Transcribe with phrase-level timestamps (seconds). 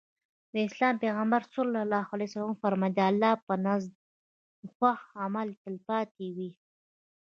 [0.53, 1.53] د اسلام پيغمبر ص
[2.49, 3.93] وفرمايل د الله په نزد
[4.75, 6.51] خوښ عمل تلپاتې وي.